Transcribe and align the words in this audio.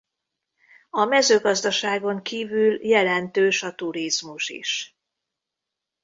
A 0.89 1.05
mezőgazdaságon 1.05 2.21
kívül 2.21 2.85
jelentős 2.85 3.63
a 3.63 3.75
turizmus 3.75 4.49
is. 4.49 4.97